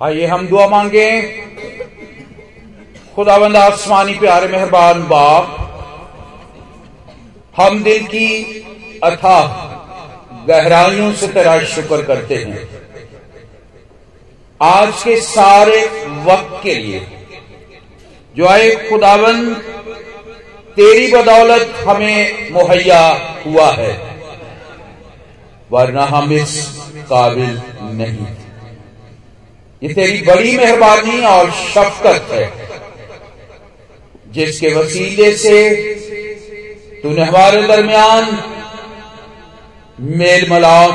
[0.00, 1.08] आइए हम दुआ मांगे।
[3.16, 5.46] खुदाबंद आसमानी प्यारे मेहरबान बाप,
[7.56, 8.28] हम दिल की
[9.04, 9.40] अथा
[10.48, 12.68] गहराइयों से तेरा शुक्र करते हैं।
[14.60, 15.84] आज के सारे
[16.24, 17.06] वक्त के लिए
[18.36, 19.54] जो आए खुदावन
[20.76, 23.04] तेरी बदौलत हमें मुहैया
[23.46, 23.92] हुआ है,
[25.70, 26.60] वरना हम इस
[27.08, 27.60] काबिल
[27.94, 28.26] नहीं
[29.82, 32.46] ये तेरी बड़ी मेहरबानी और शफकत है।
[34.32, 35.58] जिसके वसीले से
[37.02, 38.24] तूने हमारे दरमियान
[40.16, 40.94] मेल मलाप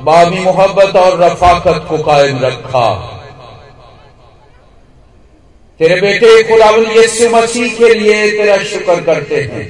[0.00, 2.88] बामी मोहब्बत और रफाकत को कायम रखा।
[5.80, 9.66] तेरे बेटे खुदावन यीशु मसीह के लिए तेरा शुक्र करते हैं,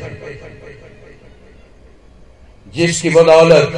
[2.75, 3.69] जिसकी बदौलत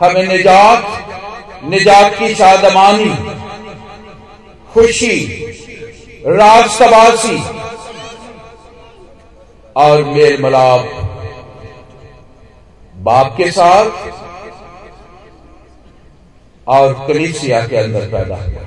[0.00, 1.09] हमें निजात
[1.64, 3.10] निजात की शादमानी,
[4.74, 5.18] खुशी
[6.26, 7.42] रास्तबासी
[9.76, 10.84] और मेल मलाप
[12.94, 13.90] बाप के साथ
[16.66, 18.66] और कलीसिया के अंदर पैदा हुआ।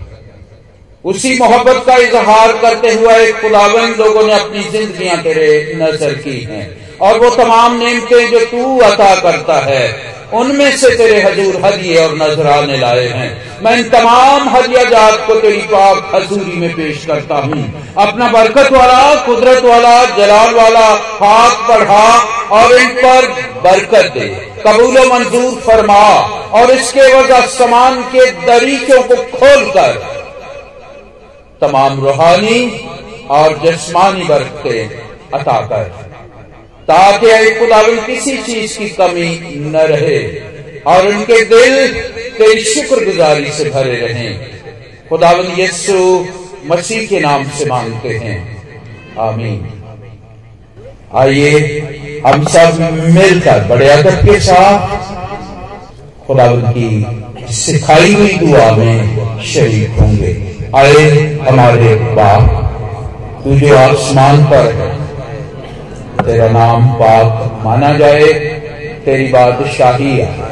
[1.06, 6.40] उसी मोहब्बत का इजहार करते हुए एक खुदावन लोगों ने अपनी जिंदगियाँ तेरे नज़र की
[6.44, 11.98] हैं। और वो तमाम नेमतें जो तू अता करता है उनमें से तेरे हजूर हदिये
[12.06, 17.06] और नजराने लाए हैं। मैं इन तमाम हदिया जात को तेरी पाक हजूरी में पेश
[17.06, 22.08] करता हूँ। अपना बरकत वाला, कुदरत वाला, जलाल वाला, हाथ बढ़ा
[22.52, 23.28] और इन पर
[23.64, 24.28] बरकत दे।
[24.68, 26.04] कबूल मंजूर फरमा
[26.54, 29.94] और इसके वजह समान के दरीचों को खोलकर
[31.62, 32.90] तमाम रूहानी
[33.30, 34.90] और जिस्मानी बरकतें
[35.40, 36.13] अता कर।
[36.92, 40.18] ताकि खुदावन किसी चीज़ की कमी न रहे
[40.88, 41.88] और उनके दिल
[42.38, 44.40] तेरी शुक्रगुजारी से भरे रहें।
[45.10, 46.26] खुदावन यस्सु
[46.66, 48.64] मसीह के नाम से मांगते हैं।
[49.20, 49.70] आमीन।
[51.16, 51.52] आइए,
[52.28, 54.88] हम सब मिलकर बड़े अदब के साथ
[56.28, 57.06] खुदावन की
[57.54, 62.44] सिखाई हुई दुआ में शरीक होंगे। आए हमारे बाप,
[63.44, 64.94] तुझे आसमान पर
[66.26, 68.32] तेरा नाम पाक माना जाए,
[69.06, 70.52] तेरी बादशाही आए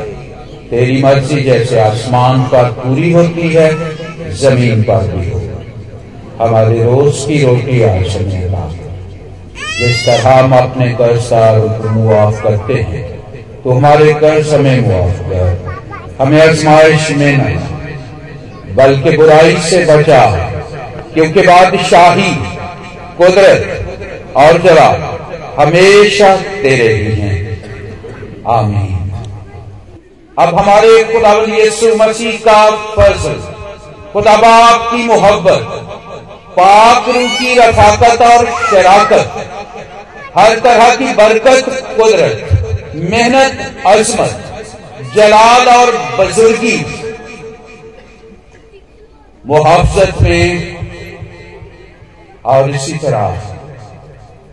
[0.70, 3.70] तेरी मर्ज़ी जैसे आसमान पर पूरी होती है,
[4.42, 5.40] ज़मीन पर भी हो।
[6.40, 8.50] हमारे रोज की रोटी आज समय
[9.80, 13.04] जिस तरह हम अपने कर्जदारों को मुआफ करते हैं
[13.64, 20.24] तो हमारे कर्ज हमें मुआफ कर हमें आजमाइश में नहीं बल्कि बुराई से बचा,
[21.14, 22.32] क्योंकि बादशाही,
[23.18, 24.90] कुदरत और जरा
[25.62, 27.40] हमेशा तेरे ही हैं।
[28.50, 28.98] आमीन।
[30.40, 32.60] अब हमारे खुदावन यीशु मसीह का
[32.96, 33.40] फजल
[34.14, 35.68] खुदा बाप की मोहब्बत
[36.56, 39.36] पाक रू की रफाकत और शराकत,
[40.38, 44.66] हर तरह की बरकत, कुदरत, मेहनत, अजमत,
[45.16, 46.78] जलाल और बुजुर्गी
[49.46, 50.76] मुहाफजत में
[52.46, 53.51] और इसी तरह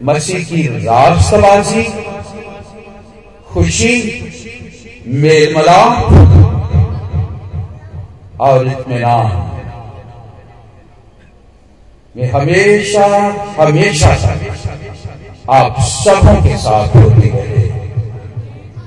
[0.03, 1.82] मसीह की रास्तबाजी
[3.48, 3.97] खुशी,
[5.06, 5.82] मेलमला
[8.41, 9.44] और इतमान
[12.16, 13.06] मैं हमेशा
[13.58, 14.10] हमेशा
[15.50, 17.69] आप सबों के साथ होते रहे।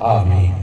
[0.03, 0.60] आमीन।